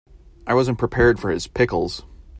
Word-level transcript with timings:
I 0.47 0.55
wasn't 0.55 0.79
prepared 0.79 1.19
for 1.19 1.29
his 1.29 1.45
pickles. 1.45 2.03